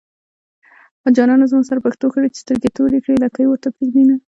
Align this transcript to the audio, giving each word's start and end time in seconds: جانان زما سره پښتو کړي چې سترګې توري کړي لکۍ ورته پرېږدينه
جانان 1.15 1.41
زما 1.51 1.63
سره 1.69 1.83
پښتو 1.85 2.07
کړي 2.13 2.27
چې 2.33 2.39
سترګې 2.43 2.69
توري 2.77 2.99
کړي 3.03 3.15
لکۍ 3.23 3.45
ورته 3.47 3.67
پرېږدينه 3.75 4.15